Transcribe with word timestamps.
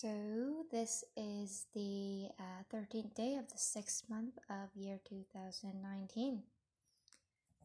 So, 0.00 0.64
this 0.70 1.02
is 1.16 1.66
the 1.74 2.28
uh, 2.38 2.62
13th 2.70 3.14
day 3.14 3.34
of 3.34 3.48
the 3.48 3.58
sixth 3.58 4.08
month 4.08 4.38
of 4.48 4.68
year 4.76 5.00
2019. 5.04 6.44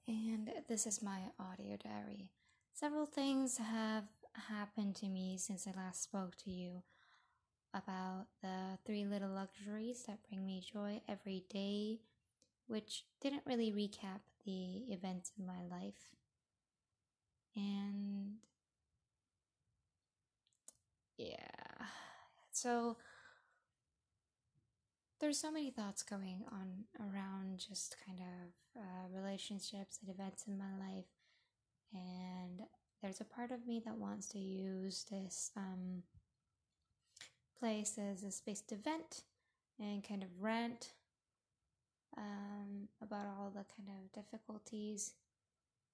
And 0.08 0.50
this 0.68 0.88
is 0.88 1.04
my 1.04 1.20
audio 1.40 1.78
diary. 1.78 2.32
Several 2.74 3.06
things 3.06 3.58
have 3.58 4.06
happened 4.50 4.96
to 4.96 5.08
me 5.10 5.38
since 5.38 5.68
I 5.68 5.80
last 5.80 6.02
spoke 6.02 6.36
to 6.38 6.50
you 6.50 6.82
about 7.74 8.26
the 8.42 8.80
three 8.84 9.06
little 9.06 9.30
luxuries 9.30 10.04
that 10.08 10.28
bring 10.28 10.44
me 10.44 10.60
joy 10.62 11.02
every 11.08 11.44
day, 11.52 12.00
which 12.68 13.06
didn't 13.22 13.44
really 13.46 13.72
recap 13.72 14.22
the 14.44 14.92
events 14.92 15.32
in 15.38 15.46
my 15.46 15.62
life. 15.70 16.16
And 17.56 18.38
yeah. 21.18 21.63
So 22.54 22.98
there's 25.20 25.40
so 25.40 25.52
many 25.52 25.72
thoughts 25.72 26.04
going 26.04 26.44
on 26.52 26.86
around 27.00 27.58
just 27.58 27.96
kind 28.06 28.20
of 28.20 28.82
uh, 28.82 29.08
relationships 29.12 30.00
and 30.00 30.14
events 30.14 30.46
in 30.48 30.58
my 30.58 30.72
life. 30.80 31.06
And 31.94 32.62
there's 33.02 33.22
a 33.22 33.26
part 33.26 33.52
of 33.52 33.66
me 33.66 33.82
that 33.86 33.98
wants 33.98 34.28
to 34.30 34.40
use 34.40 35.06
this 35.10 35.52
um, 35.58 36.04
place 37.60 37.98
as 37.98 38.24
a 38.24 38.32
space 38.32 38.62
to 38.62 38.76
vent 38.76 39.24
and 39.80 40.08
kind 40.08 40.22
of 40.22 40.30
rant 40.40 40.94
um, 42.18 42.88
about 43.02 43.26
all 43.26 43.50
the 43.50 43.66
kind 43.76 43.90
of 43.90 44.24
difficulties. 44.24 45.14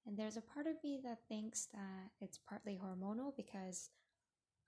And 0.05 0.17
there's 0.17 0.37
a 0.37 0.41
part 0.41 0.67
of 0.67 0.75
me 0.83 0.99
that 1.05 1.19
thinks 1.29 1.67
that 1.71 2.09
it's 2.19 2.37
partly 2.37 2.77
hormonal 2.83 3.35
because 3.35 3.89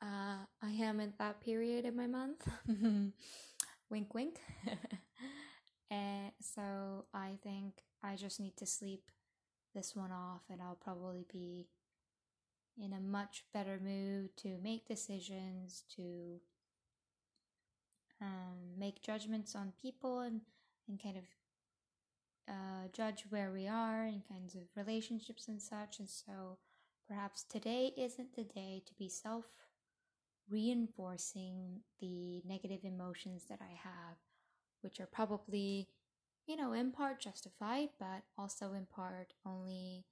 uh, 0.02 0.46
I 0.64 0.72
am 0.72 1.00
at 1.00 1.18
that 1.20 1.42
period 1.42 1.86
in 1.86 1.96
my 1.96 2.08
month. 2.08 2.48
wink, 3.90 4.14
wink. 4.14 4.40
and 5.92 6.32
so 6.42 7.06
I 7.14 7.38
think 7.44 7.76
I 8.04 8.16
just 8.16 8.40
need 8.40 8.58
to 8.58 8.66
sleep 8.66 9.04
this 9.76 9.96
one 9.96 10.12
off, 10.12 10.42
and 10.50 10.62
I'll 10.62 10.80
probably 10.82 11.26
be 11.32 11.68
in 12.78 12.94
a 12.94 13.00
much 13.00 13.44
better 13.54 13.80
mood 13.84 14.36
to 14.38 14.58
make 14.64 14.88
decisions, 14.88 15.84
to 15.96 16.40
um, 18.22 18.78
make 18.78 19.04
judgments 19.04 19.56
on 19.56 19.74
people, 19.80 20.22
and, 20.22 20.42
and 20.88 21.02
kind 21.02 21.18
of 21.18 21.24
uh, 22.50 22.88
judge 22.92 23.26
where 23.30 23.52
we 23.52 23.68
are 23.68 24.06
in 24.06 24.24
kinds 24.28 24.56
of 24.56 24.64
relationships 24.76 25.48
and 25.48 25.62
such. 25.62 26.00
And 26.00 26.10
so 26.10 26.58
perhaps 27.08 27.44
today 27.44 27.94
isn't 27.98 28.36
the 28.36 28.44
day 28.44 28.82
to 28.88 28.94
be 28.96 29.08
self 29.08 29.46
reinforcing 30.52 31.80
the 32.00 32.42
negative 32.46 32.84
emotions 32.84 33.46
that 33.50 33.60
I 33.62 33.74
have, 33.84 34.18
which 34.82 35.00
are 35.00 35.08
probably, 35.08 35.88
you 36.46 36.56
know, 36.56 36.74
in 36.74 36.92
part 36.92 37.20
justified, 37.20 37.90
but 38.00 38.24
also 38.38 38.74
in 38.74 38.86
part 38.86 39.34
only 39.46 40.06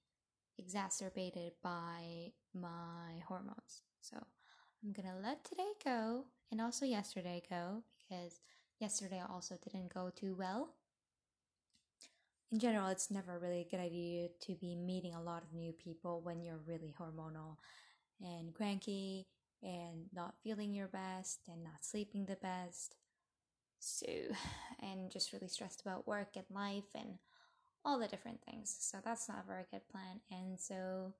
exacerbated 0.57 1.53
by 1.61 2.31
my 2.53 3.21
hormones. 3.27 3.83
So 4.01 4.17
I'm 4.83 4.93
gonna 4.93 5.19
let 5.21 5.43
today 5.43 5.71
go 5.83 6.25
and 6.51 6.61
also 6.61 6.85
yesterday 6.85 7.41
go 7.49 7.83
because 7.97 8.39
yesterday 8.79 9.21
also 9.29 9.57
didn't 9.63 9.93
go 9.93 10.11
too 10.15 10.35
well. 10.37 10.75
In 12.51 12.59
general, 12.59 12.87
it's 12.87 13.11
never 13.11 13.37
really 13.37 13.61
a 13.61 13.69
good 13.69 13.79
idea 13.79 14.29
to 14.41 14.55
be 14.55 14.75
meeting 14.75 15.13
a 15.13 15.21
lot 15.21 15.43
of 15.43 15.53
new 15.53 15.71
people 15.71 16.21
when 16.23 16.41
you're 16.41 16.61
really 16.65 16.95
hormonal 16.99 17.57
and 18.21 18.53
cranky 18.55 19.27
and 19.63 20.05
not 20.13 20.35
feeling 20.43 20.73
your 20.73 20.87
best 20.87 21.41
and 21.47 21.63
not 21.63 21.83
sleeping 21.83 22.25
the 22.25 22.35
best. 22.35 22.95
So, 23.79 24.05
and 24.81 25.11
just 25.11 25.33
really 25.33 25.47
stressed 25.47 25.81
about 25.81 26.07
work 26.07 26.35
and 26.35 26.45
life 26.53 26.95
and 26.95 27.17
all 27.85 27.99
the 27.99 28.07
different 28.07 28.41
things. 28.43 28.75
So, 28.79 28.97
that's 29.03 29.29
not 29.29 29.43
a 29.43 29.47
very 29.47 29.65
good 29.71 29.87
plan. 29.89 30.21
And 30.31 30.59
so, 30.59 31.13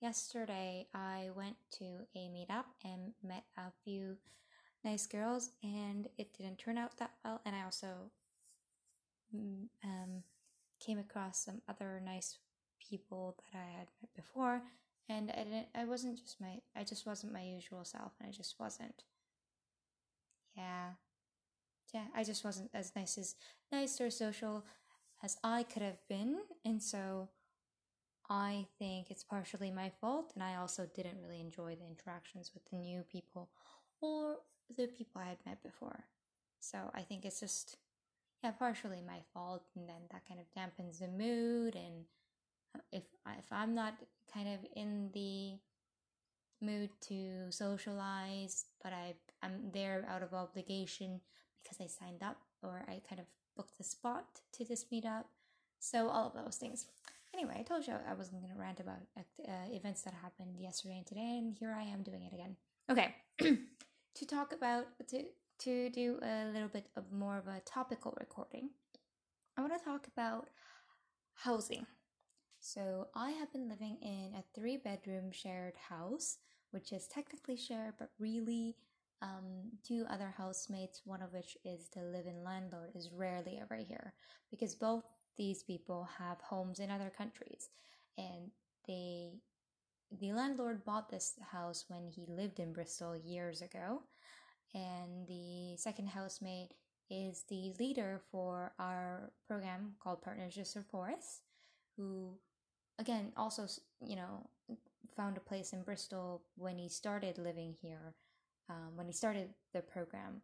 yesterday 0.00 0.86
I 0.94 1.30
went 1.34 1.56
to 1.78 1.84
a 2.14 2.28
meetup 2.28 2.64
and 2.84 3.12
met 3.22 3.44
a 3.56 3.72
few 3.84 4.16
nice 4.84 5.06
girls, 5.06 5.50
and 5.62 6.08
it 6.16 6.36
didn't 6.36 6.58
turn 6.58 6.78
out 6.78 6.96
that 6.98 7.12
well. 7.24 7.40
And 7.44 7.54
I 7.54 7.64
also 7.64 8.10
mm, 9.34 9.66
um, 9.84 10.22
came 10.80 10.98
across 10.98 11.44
some 11.44 11.62
other 11.68 12.00
nice 12.04 12.38
people 12.78 13.36
that 13.38 13.58
I 13.58 13.78
had 13.78 13.88
met 14.00 14.14
before 14.14 14.62
and 15.08 15.30
I 15.30 15.44
didn't 15.44 15.66
I 15.74 15.84
wasn't 15.84 16.18
just 16.18 16.40
my 16.40 16.58
I 16.76 16.84
just 16.84 17.06
wasn't 17.06 17.32
my 17.32 17.42
usual 17.42 17.84
self 17.84 18.12
and 18.20 18.28
I 18.28 18.32
just 18.32 18.56
wasn't. 18.58 19.04
Yeah. 20.56 20.90
Yeah 21.94 22.04
I 22.14 22.24
just 22.24 22.44
wasn't 22.44 22.70
as 22.74 22.92
nice 22.94 23.16
as 23.18 23.34
nice 23.72 24.00
or 24.00 24.10
social 24.10 24.64
as 25.22 25.36
I 25.42 25.62
could 25.62 25.82
have 25.82 26.06
been 26.08 26.38
and 26.64 26.82
so 26.82 27.30
I 28.30 28.66
think 28.78 29.10
it's 29.10 29.24
partially 29.24 29.70
my 29.70 29.90
fault 30.00 30.32
and 30.34 30.44
I 30.44 30.56
also 30.56 30.86
didn't 30.94 31.20
really 31.22 31.40
enjoy 31.40 31.76
the 31.76 31.86
interactions 31.86 32.50
with 32.52 32.64
the 32.70 32.76
new 32.76 33.02
people 33.02 33.48
or 34.02 34.36
the 34.76 34.86
people 34.86 35.22
I 35.22 35.28
had 35.28 35.38
met 35.46 35.62
before. 35.62 36.04
So 36.60 36.90
I 36.94 37.00
think 37.02 37.24
it's 37.24 37.40
just 37.40 37.76
yeah 38.42 38.50
partially 38.50 39.02
my 39.06 39.20
fault 39.32 39.62
and 39.74 39.88
then 39.88 40.02
that 40.12 40.28
kind 40.28 40.40
of 40.40 40.46
dampens 40.52 40.98
the 40.98 41.08
mood 41.08 41.74
and 41.74 42.04
if 42.92 43.04
if 43.38 43.52
I'm 43.52 43.74
not 43.74 43.94
kind 44.32 44.48
of 44.48 44.60
in 44.76 45.10
the 45.12 45.58
mood 46.60 46.90
to 47.00 47.50
socialize, 47.50 48.66
but 48.82 48.92
I 48.92 49.14
I'm 49.42 49.70
there 49.72 50.04
out 50.08 50.22
of 50.22 50.34
obligation 50.34 51.20
because 51.62 51.78
I 51.80 51.86
signed 51.86 52.22
up 52.22 52.38
or 52.62 52.84
I 52.88 53.00
kind 53.08 53.20
of 53.20 53.26
booked 53.56 53.78
the 53.78 53.84
spot 53.84 54.24
to 54.52 54.64
this 54.64 54.86
meetup. 54.92 55.24
So 55.78 56.08
all 56.08 56.26
of 56.26 56.44
those 56.44 56.56
things. 56.56 56.86
Anyway, 57.34 57.56
I 57.58 57.62
told 57.62 57.86
you 57.86 57.94
I 58.08 58.14
wasn't 58.14 58.42
to 58.42 58.58
rant 58.58 58.80
about 58.80 59.02
uh, 59.16 59.52
events 59.70 60.02
that 60.02 60.14
happened 60.14 60.58
yesterday 60.58 60.96
and 60.96 61.06
today, 61.06 61.38
and 61.38 61.54
here 61.54 61.76
I 61.78 61.82
am 61.82 62.02
doing 62.02 62.22
it 62.22 62.32
again. 62.32 62.56
Okay, 62.90 63.14
to 64.14 64.26
talk 64.26 64.52
about 64.52 64.86
to 65.08 65.24
to 65.60 65.90
do 65.90 66.18
a 66.22 66.46
little 66.52 66.68
bit 66.68 66.86
of 66.96 67.12
more 67.12 67.36
of 67.36 67.46
a 67.46 67.60
topical 67.60 68.16
recording. 68.18 68.70
I 69.56 69.60
want 69.60 69.76
to 69.78 69.84
talk 69.84 70.06
about 70.06 70.48
housing 71.34 71.86
so 72.60 73.08
I 73.14 73.30
have 73.30 73.52
been 73.52 73.68
living 73.68 73.98
in 74.02 74.32
a 74.36 74.44
three 74.54 74.76
bedroom 74.76 75.30
shared 75.32 75.74
house, 75.88 76.38
which 76.70 76.92
is 76.92 77.06
technically 77.06 77.56
shared, 77.56 77.94
but 77.98 78.10
really 78.18 78.76
um, 79.22 79.70
two 79.86 80.04
other 80.08 80.34
housemates, 80.36 81.02
one 81.04 81.22
of 81.22 81.32
which 81.32 81.56
is 81.64 81.88
the 81.88 82.02
live 82.02 82.26
in 82.26 82.44
landlord, 82.44 82.90
is 82.94 83.10
rarely 83.12 83.58
ever 83.60 83.76
here 83.76 84.14
because 84.50 84.74
both 84.74 85.04
these 85.36 85.62
people 85.62 86.08
have 86.18 86.40
homes 86.40 86.78
in 86.78 86.90
other 86.90 87.10
countries. 87.16 87.70
And 88.16 88.50
they 88.86 89.30
the 90.20 90.32
landlord 90.32 90.84
bought 90.84 91.10
this 91.10 91.34
house 91.52 91.84
when 91.88 92.08
he 92.08 92.24
lived 92.28 92.58
in 92.60 92.72
Bristol 92.72 93.14
years 93.14 93.60
ago 93.60 94.02
and 94.74 95.26
the 95.26 95.76
second 95.76 96.08
housemate 96.08 96.72
is 97.10 97.44
the 97.48 97.72
leader 97.78 98.22
for 98.30 98.72
our 98.78 99.32
program 99.46 99.92
called 100.02 100.22
Partnerships 100.22 100.72
for 100.72 100.82
Forests 100.82 101.40
who 101.96 102.38
again, 102.98 103.32
also, 103.36 103.66
you 104.00 104.16
know, 104.16 104.48
found 105.16 105.36
a 105.36 105.40
place 105.40 105.72
in 105.72 105.82
Bristol 105.82 106.42
when 106.56 106.78
he 106.78 106.88
started 106.88 107.38
living 107.38 107.74
here, 107.80 108.14
um, 108.68 108.96
when 108.96 109.06
he 109.06 109.12
started 109.12 109.48
the 109.72 109.80
program 109.80 110.42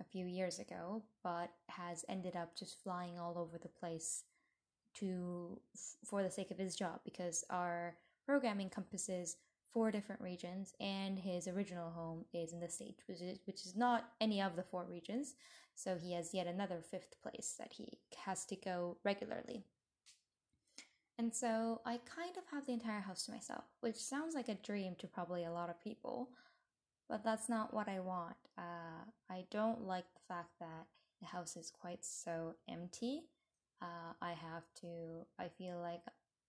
a 0.00 0.04
few 0.04 0.26
years 0.26 0.58
ago, 0.58 1.02
but 1.22 1.50
has 1.68 2.04
ended 2.08 2.36
up 2.36 2.56
just 2.58 2.82
flying 2.82 3.18
all 3.18 3.38
over 3.38 3.58
the 3.58 3.68
place 3.68 4.24
to 4.98 5.60
for 6.04 6.22
the 6.22 6.30
sake 6.30 6.50
of 6.50 6.58
his 6.58 6.76
job 6.76 7.00
because 7.04 7.44
our 7.50 7.96
program 8.26 8.60
encompasses 8.60 9.36
four 9.72 9.90
different 9.90 10.20
regions 10.20 10.72
and 10.78 11.18
his 11.18 11.48
original 11.48 11.90
home 11.90 12.24
is 12.32 12.52
in 12.52 12.60
the 12.60 12.68
state 12.68 13.02
which 13.08 13.20
is 13.20 13.38
which 13.44 13.66
is 13.66 13.74
not 13.74 14.10
any 14.20 14.40
of 14.40 14.56
the 14.56 14.62
four 14.62 14.84
regions. 14.88 15.34
So 15.74 15.96
he 15.96 16.12
has 16.12 16.32
yet 16.32 16.46
another 16.46 16.80
fifth 16.80 17.20
place 17.20 17.56
that 17.58 17.72
he 17.72 17.98
has 18.24 18.44
to 18.46 18.56
go 18.56 18.96
regularly 19.04 19.64
and 21.18 21.34
so 21.34 21.80
I 21.84 22.00
kind 22.04 22.36
of 22.36 22.44
have 22.50 22.66
the 22.66 22.72
entire 22.72 23.00
house 23.00 23.24
to 23.26 23.32
myself, 23.32 23.64
which 23.80 23.96
sounds 23.96 24.34
like 24.34 24.48
a 24.48 24.54
dream 24.54 24.94
to 24.98 25.06
probably 25.06 25.44
a 25.44 25.52
lot 25.52 25.70
of 25.70 25.80
people, 25.82 26.30
but 27.08 27.22
that's 27.22 27.48
not 27.48 27.72
what 27.72 27.88
I 27.88 28.00
want. 28.00 28.36
Uh, 28.58 29.04
I 29.30 29.44
don't 29.50 29.82
like 29.82 30.06
the 30.14 30.34
fact 30.34 30.50
that 30.60 30.86
the 31.20 31.26
house 31.26 31.56
is 31.56 31.70
quite 31.70 32.04
so 32.04 32.54
empty. 32.68 33.22
Uh, 33.80 34.14
I 34.20 34.30
have 34.30 34.64
to, 34.80 35.26
I 35.38 35.48
feel 35.48 35.78
like 35.80 36.00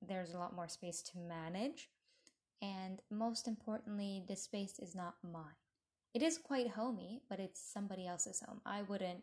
there's 0.02 0.34
a 0.34 0.40
lot 0.40 0.56
more 0.56 0.68
space 0.68 1.02
to 1.04 1.20
manage. 1.20 1.90
And 2.62 3.02
most 3.12 3.48
importantly, 3.48 4.24
the 4.28 4.36
space 4.36 4.80
is 4.80 4.96
not 4.96 5.16
mine. 5.24 5.44
It 6.14 6.24
is 6.24 6.38
quite 6.38 6.70
homey, 6.70 7.22
but 7.30 7.40
it's 7.40 7.62
somebody 7.62 8.08
else's 8.08 8.42
home. 8.46 8.62
I 8.66 8.82
wouldn't 8.84 9.22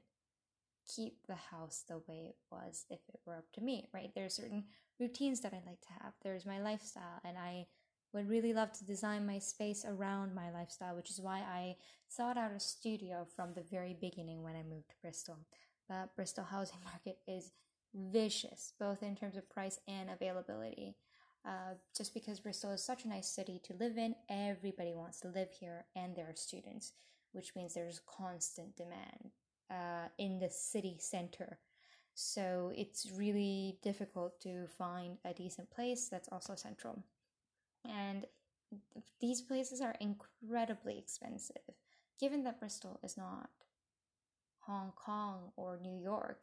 keep 0.86 1.26
the 1.26 1.36
house 1.36 1.84
the 1.88 1.98
way 2.08 2.26
it 2.28 2.36
was 2.50 2.84
if 2.90 3.00
it 3.08 3.20
were 3.24 3.36
up 3.36 3.50
to 3.54 3.60
me, 3.60 3.88
right? 3.94 4.10
There 4.14 4.26
are 4.26 4.30
certain 4.30 4.64
routines 5.02 5.40
that 5.40 5.52
I 5.52 5.60
like 5.66 5.80
to 5.82 5.92
have. 6.02 6.12
There's 6.22 6.46
my 6.46 6.60
lifestyle, 6.60 7.20
and 7.24 7.36
I 7.36 7.66
would 8.12 8.28
really 8.28 8.52
love 8.52 8.72
to 8.72 8.84
design 8.84 9.26
my 9.26 9.38
space 9.38 9.84
around 9.84 10.34
my 10.34 10.50
lifestyle, 10.50 10.94
which 10.94 11.10
is 11.10 11.20
why 11.20 11.38
I 11.38 11.76
sought 12.08 12.38
out 12.38 12.52
a 12.52 12.60
studio 12.60 13.26
from 13.34 13.52
the 13.54 13.64
very 13.70 13.96
beginning 14.00 14.42
when 14.42 14.54
I 14.54 14.62
moved 14.62 14.90
to 14.90 14.96
Bristol. 15.02 15.38
But 15.88 16.14
Bristol 16.14 16.44
housing 16.44 16.78
market 16.84 17.18
is 17.26 17.50
vicious, 17.94 18.74
both 18.78 19.02
in 19.02 19.16
terms 19.16 19.36
of 19.36 19.50
price 19.50 19.78
and 19.88 20.08
availability. 20.10 20.94
Uh, 21.44 21.74
just 21.96 22.14
because 22.14 22.38
Bristol 22.38 22.70
is 22.70 22.84
such 22.84 23.04
a 23.04 23.08
nice 23.08 23.28
city 23.28 23.60
to 23.64 23.74
live 23.74 23.98
in, 23.98 24.14
everybody 24.30 24.92
wants 24.94 25.18
to 25.20 25.28
live 25.28 25.48
here, 25.58 25.86
and 25.96 26.14
there 26.14 26.26
are 26.26 26.36
students, 26.36 26.92
which 27.32 27.56
means 27.56 27.74
there's 27.74 28.00
constant 28.06 28.76
demand 28.76 29.32
uh, 29.68 30.08
in 30.18 30.38
the 30.38 30.50
city 30.50 30.96
center. 31.00 31.58
So 32.14 32.72
it's 32.76 33.10
really 33.14 33.78
difficult 33.82 34.40
to 34.42 34.66
find 34.78 35.18
a 35.24 35.32
decent 35.32 35.70
place 35.70 36.08
that's 36.08 36.28
also 36.30 36.54
central. 36.54 37.02
And 37.84 38.26
these 39.20 39.40
places 39.40 39.80
are 39.80 39.94
incredibly 40.00 40.98
expensive, 40.98 41.62
given 42.20 42.44
that 42.44 42.60
Bristol 42.60 43.00
is 43.02 43.16
not 43.16 43.50
Hong 44.60 44.92
Kong 44.96 45.52
or 45.56 45.78
New 45.82 45.98
York 45.98 46.40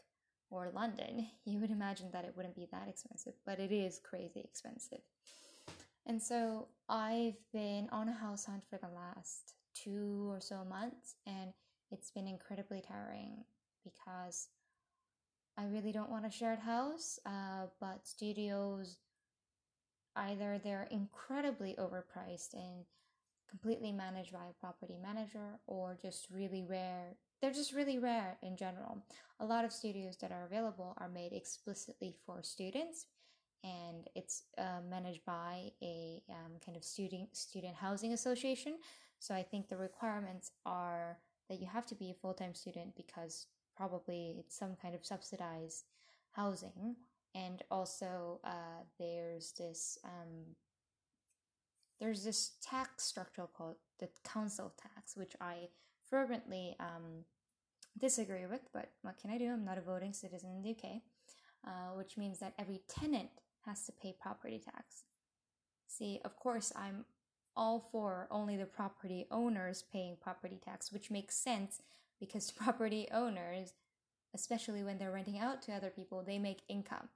or 0.50 0.72
London, 0.74 1.28
you 1.46 1.60
would 1.60 1.72
imagine 1.72 2.10
that 2.12 2.26
it 2.26 2.34
wouldn't 2.36 2.56
be 2.56 2.68
that 2.72 2.88
expensive, 2.88 3.34
but 3.46 3.60
it 3.60 3.72
is 3.72 4.00
crazy 4.04 4.42
expensive. 4.42 5.02
And 6.06 6.22
so 6.22 6.68
I've 6.88 7.38
been 7.54 7.88
on 7.92 8.10
a 8.10 8.14
house 8.14 8.46
hunt 8.46 8.64
for 8.70 8.78
the 8.78 8.90
last 8.90 9.54
two 9.76 10.28
or 10.30 10.42
so 10.42 10.66
months, 10.68 11.16
and 11.28 11.54
it's 11.92 12.12
been 12.12 12.28
incredibly 12.28 12.82
tiring 12.82 13.44
because 13.84 14.48
I 15.58 15.66
really 15.66 15.92
don't 15.92 16.10
want 16.10 16.26
a 16.26 16.32
shared 16.32 16.60
house, 16.60 17.20
uh, 17.26 17.68
but 17.80 18.08
studios 18.08 18.98
either 20.16 20.60
they're 20.64 20.88
incredibly 20.92 21.76
overpriced 21.78 22.54
and 22.54 22.86
completely 23.50 23.92
managed 23.92 24.32
by 24.32 24.46
a 24.50 24.60
property 24.60 24.98
manager, 25.02 25.60
or 25.68 25.98
just 26.02 26.28
really 26.30 26.64
rare 26.64 27.16
they're 27.42 27.52
just 27.52 27.74
really 27.74 28.00
rare 28.00 28.38
in 28.42 28.58
general. 28.58 29.04
A 29.40 29.46
lot 29.46 29.64
of 29.64 29.72
studios 29.72 30.18
that 30.18 30.32
are 30.32 30.46
available 30.46 30.94
are 30.98 31.08
made 31.08 31.32
explicitly 31.32 32.16
for 32.26 32.44
students, 32.44 33.06
and 33.64 34.08
it's 34.16 34.44
uh, 34.58 34.82
managed 34.90 35.24
by 35.26 35.72
a 35.82 36.22
um, 36.30 36.54
kind 36.66 36.78
of 36.78 36.84
student 36.84 37.36
student 37.36 37.76
housing 37.76 38.14
association. 38.14 38.76
So 39.20 39.34
I 39.34 39.44
think 39.44 39.68
the 39.68 39.78
requirements 39.78 40.52
are 40.66 41.18
that 41.50 41.60
you 41.60 41.68
have 41.68 41.86
to 41.88 41.96
be 41.96 42.10
a 42.10 42.14
full 42.14 42.34
time 42.34 42.56
student 42.56 42.96
because 42.96 43.48
probably 43.80 44.36
it's 44.38 44.58
some 44.58 44.76
kind 44.82 44.94
of 44.94 45.06
subsidized 45.06 45.86
housing, 46.34 46.98
and 47.34 47.64
also 47.72 48.42
uh, 48.44 48.84
there's 49.00 49.54
this 49.54 49.98
um, 50.04 50.56
there's 52.00 52.24
this 52.26 52.52
tax 52.62 53.06
structure 53.06 53.48
called 53.58 53.78
the 54.00 54.10
council 54.24 54.74
tax, 54.82 55.16
which 55.16 55.34
I 55.40 55.70
fervently 56.10 56.76
um, 56.80 57.24
disagree 57.98 58.46
with, 58.46 58.62
but 58.74 58.92
what 59.02 59.18
can 59.20 59.32
I 59.32 59.38
do? 59.38 59.52
I'm 59.52 59.66
not 59.66 59.78
a 59.78 59.82
voting 59.82 60.14
citizen 60.14 60.50
in 60.56 60.62
the 60.62 60.72
UK, 60.72 61.02
uh, 61.66 61.96
which 61.96 62.18
means 62.18 62.40
that 62.40 62.54
every 62.60 62.82
tenant 62.88 63.30
has 63.66 63.86
to 63.86 63.92
pay 63.92 64.16
property 64.20 64.62
tax. 64.64 65.04
See, 65.88 66.20
of 66.24 66.38
course, 66.38 66.72
I'm 66.76 67.06
all 67.56 67.80
for 67.92 68.28
only 68.32 68.56
the 68.56 68.66
property 68.66 69.28
owners 69.32 69.84
paying 69.92 70.16
property 70.22 70.60
tax, 70.64 70.92
which 70.92 71.12
makes 71.12 71.36
sense 71.36 71.82
because 72.20 72.52
property 72.64 73.08
owners, 73.14 73.74
especially 74.34 74.84
when 74.84 74.98
they're 74.98 75.12
renting 75.12 75.40
out 75.40 75.62
to 75.64 75.74
other 75.74 75.90
people, 75.90 76.24
they 76.26 76.40
make 76.40 76.62
income. 76.68 77.10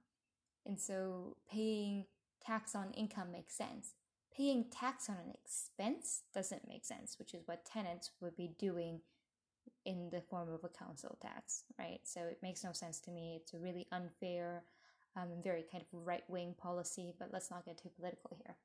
And 0.66 0.80
so 0.80 1.36
paying 1.50 2.06
tax 2.44 2.74
on 2.74 2.90
income 2.92 3.32
makes 3.32 3.54
sense 3.54 3.94
paying 4.36 4.64
tax 4.70 5.08
on 5.08 5.16
an 5.16 5.32
expense 5.32 6.22
doesn't 6.34 6.68
make 6.68 6.84
sense, 6.84 7.18
which 7.18 7.34
is 7.34 7.46
what 7.46 7.64
tenants 7.64 8.10
would 8.20 8.36
be 8.36 8.50
doing 8.58 9.00
in 9.84 10.08
the 10.10 10.20
form 10.20 10.52
of 10.52 10.64
a 10.64 10.68
council 10.68 11.16
tax, 11.20 11.64
right? 11.78 12.00
So 12.04 12.20
it 12.22 12.38
makes 12.42 12.64
no 12.64 12.72
sense 12.72 13.00
to 13.00 13.10
me. 13.10 13.38
It's 13.40 13.54
a 13.54 13.58
really 13.58 13.86
unfair, 13.92 14.64
um, 15.16 15.28
very 15.42 15.64
kind 15.70 15.82
of 15.82 15.88
right 16.04 16.24
wing 16.28 16.54
policy, 16.58 17.14
but 17.18 17.28
let's 17.32 17.50
not 17.50 17.64
get 17.64 17.78
too 17.78 17.90
political 17.96 18.36
here. 18.44 18.56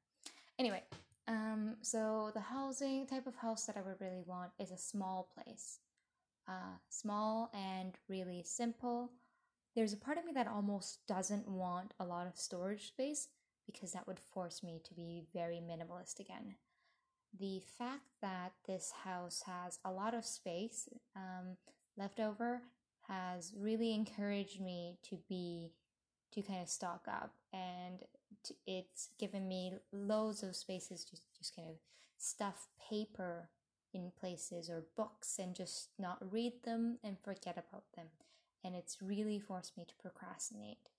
Anyway, 0.57 0.81
um, 1.27 1.75
so 1.81 2.31
the 2.33 2.39
housing 2.39 3.05
type 3.05 3.27
of 3.27 3.35
house 3.35 3.65
that 3.65 3.77
I 3.77 3.81
would 3.81 4.01
really 4.01 4.23
want 4.25 4.51
is 4.59 4.71
a 4.71 4.77
small 4.77 5.29
place, 5.35 5.79
uh, 6.49 6.77
small 6.89 7.51
and 7.53 7.95
really 8.07 8.43
simple. 8.43 9.11
There's 9.75 9.93
a 9.93 9.97
part 9.97 10.17
of 10.17 10.25
me 10.25 10.31
that 10.33 10.47
almost 10.47 11.05
doesn't 11.07 11.47
want 11.47 11.93
a 11.99 12.05
lot 12.05 12.25
of 12.25 12.37
storage 12.37 12.87
space 12.87 13.27
because 13.65 13.91
that 13.91 14.07
would 14.07 14.19
force 14.19 14.63
me 14.63 14.81
to 14.83 14.93
be 14.95 15.23
very 15.33 15.61
minimalist 15.61 16.19
again. 16.19 16.55
The 17.39 17.61
fact 17.77 18.07
that 18.21 18.53
this 18.65 18.91
house 19.03 19.43
has 19.45 19.77
a 19.85 19.91
lot 19.91 20.15
of 20.15 20.25
space 20.25 20.89
um, 21.15 21.57
left 21.95 22.19
over 22.19 22.63
has 23.07 23.53
really 23.55 23.93
encouraged 23.93 24.59
me 24.59 24.97
to 25.09 25.17
be 25.29 25.71
to 26.33 26.41
kind 26.41 26.61
of 26.61 26.69
stock 26.69 27.05
up 27.07 27.33
and 27.53 28.03
it's 28.67 29.09
given 29.19 29.47
me 29.47 29.73
loads 29.91 30.43
of 30.43 30.55
spaces 30.55 31.03
to 31.05 31.17
just 31.37 31.55
kind 31.55 31.67
of 31.67 31.75
stuff 32.17 32.67
paper 32.89 33.49
in 33.93 34.11
places 34.19 34.69
or 34.69 34.85
books 34.95 35.39
and 35.39 35.55
just 35.55 35.89
not 35.97 36.17
read 36.31 36.53
them 36.63 36.97
and 37.03 37.17
forget 37.19 37.57
about 37.57 37.85
them 37.95 38.07
and 38.63 38.75
it's 38.75 39.01
really 39.01 39.39
forced 39.39 39.77
me 39.77 39.85
to 39.85 39.95
procrastinate 40.01 40.89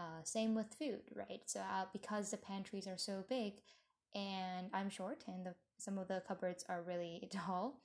uh, 0.00 0.22
same 0.24 0.54
with 0.54 0.72
food, 0.78 1.02
right? 1.14 1.42
So 1.44 1.60
uh, 1.60 1.84
because 1.92 2.30
the 2.30 2.38
pantries 2.38 2.86
are 2.86 2.96
so 2.96 3.22
big, 3.28 3.54
and 4.14 4.68
I'm 4.72 4.88
short, 4.88 5.24
and 5.26 5.44
the, 5.44 5.54
some 5.78 5.98
of 5.98 6.08
the 6.08 6.22
cupboards 6.26 6.64
are 6.70 6.82
really 6.82 7.28
tall, 7.30 7.82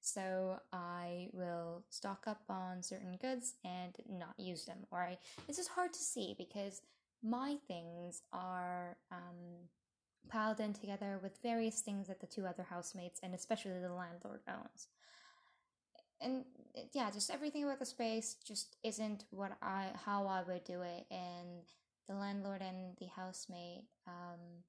so 0.00 0.60
I 0.72 1.28
will 1.32 1.84
stock 1.90 2.24
up 2.26 2.40
on 2.48 2.82
certain 2.82 3.18
goods 3.20 3.54
and 3.64 3.94
not 4.08 4.34
use 4.38 4.64
them. 4.64 4.78
Or 4.90 5.00
I, 5.00 5.18
it's 5.46 5.58
just 5.58 5.70
hard 5.70 5.92
to 5.92 5.98
see 5.98 6.34
because 6.38 6.80
my 7.22 7.56
things 7.66 8.22
are 8.32 8.96
um, 9.12 9.68
piled 10.28 10.60
in 10.60 10.72
together 10.72 11.18
with 11.22 11.42
various 11.42 11.80
things 11.80 12.08
that 12.08 12.20
the 12.20 12.26
two 12.26 12.46
other 12.46 12.64
housemates 12.64 13.20
and 13.22 13.34
especially 13.34 13.78
the 13.80 13.92
landlord 13.92 14.40
owns 14.48 14.88
and 16.20 16.44
yeah, 16.92 17.10
just 17.10 17.30
everything 17.30 17.64
about 17.64 17.78
the 17.78 17.86
space 17.86 18.36
just 18.46 18.76
isn't 18.82 19.24
what 19.30 19.52
I 19.62 19.88
how 20.04 20.26
I 20.26 20.42
would 20.42 20.64
do 20.64 20.82
it. 20.82 21.06
And 21.10 21.62
the 22.08 22.14
landlord 22.14 22.62
and 22.62 22.96
the 22.98 23.06
housemate, 23.06 23.84
um, 24.06 24.62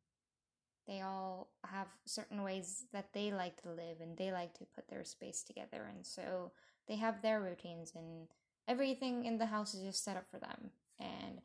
they 0.87 1.01
all 1.01 1.49
have 1.65 1.87
certain 2.05 2.43
ways 2.43 2.85
that 2.93 3.13
they 3.13 3.31
like 3.31 3.61
to 3.61 3.69
live 3.69 4.01
and 4.01 4.17
they 4.17 4.31
like 4.31 4.53
to 4.55 4.65
put 4.75 4.89
their 4.89 5.03
space 5.03 5.43
together, 5.43 5.89
and 5.93 6.05
so 6.05 6.51
they 6.87 6.95
have 6.95 7.21
their 7.21 7.41
routines 7.41 7.93
and 7.95 8.27
everything 8.67 9.25
in 9.25 9.37
the 9.37 9.45
house 9.45 9.73
is 9.73 9.83
just 9.83 10.03
set 10.03 10.17
up 10.17 10.27
for 10.29 10.39
them. 10.39 10.71
And 10.99 11.41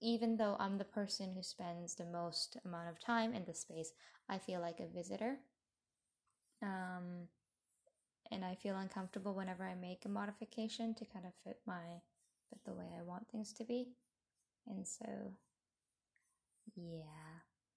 even 0.00 0.36
though 0.36 0.56
I'm 0.58 0.78
the 0.78 0.84
person 0.84 1.32
who 1.32 1.42
spends 1.42 1.94
the 1.94 2.04
most 2.04 2.56
amount 2.64 2.88
of 2.88 3.00
time 3.00 3.34
in 3.34 3.44
the 3.44 3.54
space, 3.54 3.92
I 4.28 4.38
feel 4.38 4.60
like 4.60 4.80
a 4.80 4.86
visitor. 4.86 5.38
Um, 6.62 7.28
and 8.30 8.44
I 8.44 8.54
feel 8.54 8.76
uncomfortable 8.76 9.34
whenever 9.34 9.64
I 9.64 9.74
make 9.74 10.04
a 10.04 10.08
modification 10.08 10.94
to 10.94 11.04
kind 11.04 11.26
of 11.26 11.32
fit 11.44 11.60
my 11.66 12.02
fit 12.48 12.60
the 12.64 12.74
way 12.74 12.86
I 12.98 13.02
want 13.02 13.28
things 13.28 13.52
to 13.54 13.64
be. 13.64 13.88
And 14.66 14.86
so 14.86 15.32
yeah. 16.76 17.02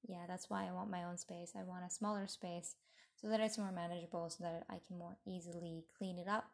Yeah, 0.08 0.26
that's 0.28 0.50
why 0.50 0.68
I 0.68 0.72
want 0.72 0.90
my 0.90 1.04
own 1.04 1.18
space. 1.18 1.54
I 1.58 1.64
want 1.64 1.86
a 1.86 1.94
smaller 1.94 2.28
space 2.28 2.76
so 3.16 3.28
that 3.28 3.40
it's 3.40 3.58
more 3.58 3.72
manageable 3.72 4.30
so 4.30 4.44
that 4.44 4.64
I 4.70 4.80
can 4.88 4.98
more 4.98 5.18
easily 5.28 5.86
clean 5.98 6.18
it 6.18 6.28
up 6.28 6.50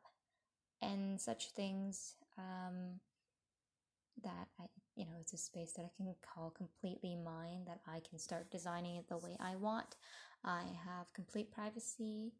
and 0.81 1.19
such 1.19 1.51
things 1.51 2.15
um 2.37 2.99
that 4.23 4.47
I 4.59 4.65
you 4.97 5.05
know, 5.05 5.13
it's 5.21 5.33
a 5.33 5.37
space 5.37 5.73
that 5.73 5.83
I 5.83 5.91
can 5.95 6.13
call 6.21 6.49
completely 6.49 7.15
mine 7.15 7.65
that 7.67 7.81
I 7.87 8.01
can 8.09 8.19
start 8.19 8.51
designing 8.51 8.97
it 8.97 9.07
the 9.07 9.17
way 9.17 9.37
I 9.39 9.55
want. 9.55 9.95
I 10.43 10.63
have 10.85 11.13
complete 11.13 11.51
privacy 11.51 12.33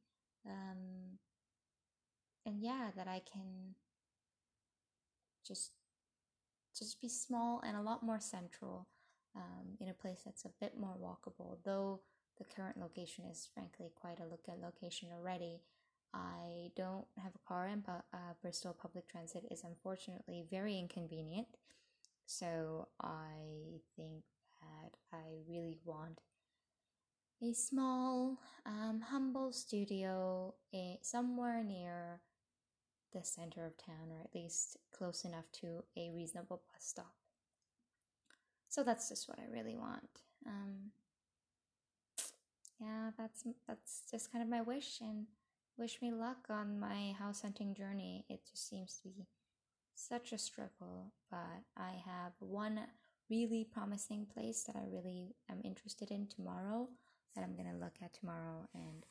um 0.46 1.20
and 2.46 2.62
yeah, 2.62 2.90
that 2.96 3.08
I 3.08 3.22
can 3.32 3.76
just 5.46 5.72
just 6.78 7.02
be 7.02 7.10
small 7.10 7.62
and 7.66 7.76
a 7.76 7.82
lot 7.82 8.04
more 8.04 8.20
central 8.20 8.88
um, 9.36 9.76
in 9.80 9.90
a 9.90 9.94
place 9.94 10.22
that's 10.26 10.46
a 10.46 10.52
bit 10.62 10.78
more 10.80 10.96
walkable. 10.96 11.58
Though 11.64 12.02
the 12.38 12.46
current 12.46 12.78
location 12.80 13.26
is 13.26 13.50
frankly 13.54 13.92
quite 14.00 14.20
a 14.20 14.26
look 14.30 14.46
at 14.48 14.62
location 14.62 15.10
already. 15.12 15.62
I 16.14 16.72
don't 16.76 17.06
have 17.22 17.34
a 17.36 17.48
car, 17.48 17.68
and 17.68 17.84
uh, 17.88 18.18
Bristol 18.42 18.74
public 18.74 19.08
transit 19.10 19.44
is 19.52 19.64
unfortunately 19.64 20.46
very 20.50 20.80
inconvenient. 20.80 21.48
So 22.27 22.89
I 23.01 23.79
think 23.96 24.24
that 24.62 24.91
I 25.13 25.39
really 25.48 25.77
want 25.86 26.19
a 27.41 27.53
small, 27.53 28.38
um, 28.65 29.01
humble 29.10 29.53
studio 29.53 30.53
a, 30.74 31.00
somewhere 31.01 31.63
near 31.63 32.19
the 33.13 33.24
center 33.24 33.65
of 33.65 33.77
town 33.77 34.12
or 34.12 34.22
at 34.22 34.36
least 34.36 34.75
close 34.91 35.24
enough 35.24 35.46
to 35.53 35.86
a 35.96 36.12
reasonable 36.13 36.62
bus 36.72 36.84
stop. 36.84 37.13
So 38.67 38.84
that's 38.84 39.07
just 39.07 39.29
what 39.29 39.39
I 39.39 39.50
really 39.50 39.77
want. 39.77 40.10
Um, 40.46 40.91
yeah, 42.81 43.12
that's 43.17 43.46
that's 43.67 44.03
just 44.12 44.34
kind 44.34 44.43
of 44.43 44.50
my 44.50 44.62
wish 44.62 45.00
and 45.00 45.27
wish 45.77 46.01
me 46.01 46.12
luck 46.12 46.48
on 46.50 46.77
my 46.77 47.13
house 47.17 47.41
hunting 47.41 47.74
journey. 47.74 48.25
It 48.29 48.41
just 48.51 48.67
seems 48.67 49.00
to 49.03 49.10
be 49.10 49.27
such 49.98 50.32
a 50.32 50.38
struggle, 50.38 51.12
but 51.30 51.63
I 51.75 51.92
have 52.06 52.34
one 52.39 52.80
really 53.30 53.68
promising 53.70 54.25
place 54.25 54.63
that 54.63 54.75
I 54.75 54.86
really 54.89 55.36
am 55.50 55.62
interested 55.63 56.12
in 56.12 56.27
tomorrow 56.27 56.88
that 57.36 57.44
I'm 57.44 57.56
going 57.56 57.72
to 57.72 57.80
look 57.80 57.96
at 58.01 58.13
tomorrow 58.13 58.68
and 58.74 59.06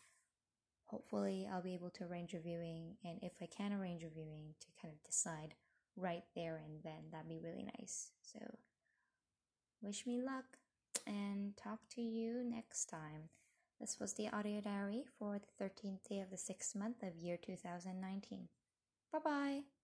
hopefully 0.86 1.48
I'll 1.52 1.62
be 1.62 1.74
able 1.74 1.90
to 1.90 2.04
arrange 2.04 2.34
a 2.34 2.38
viewing 2.38 2.96
and 3.04 3.18
if 3.22 3.32
I 3.42 3.46
can 3.46 3.72
arrange 3.72 4.04
a 4.04 4.08
viewing 4.08 4.54
to 4.60 4.66
kind 4.80 4.94
of 4.94 5.02
decide 5.02 5.54
right 5.96 6.24
there 6.34 6.62
and 6.64 6.82
then 6.82 7.10
that'd 7.10 7.28
be 7.28 7.40
really 7.42 7.66
nice. 7.78 8.10
So 8.22 8.38
wish 9.82 10.06
me 10.06 10.22
luck 10.22 10.44
and 11.06 11.56
talk 11.56 11.80
to 11.94 12.00
you 12.00 12.42
next 12.44 12.86
time. 12.86 13.30
This 13.80 13.98
was 14.00 14.14
the 14.14 14.28
audio 14.30 14.60
diary 14.60 15.04
for 15.18 15.38
the 15.38 15.64
13th 15.64 16.08
day 16.08 16.20
of 16.20 16.30
the 16.30 16.38
sixth 16.38 16.74
month 16.74 17.02
of 17.02 17.16
year 17.16 17.36
2019. 17.36 18.48
Bye 19.12 19.18
bye. 19.22 19.75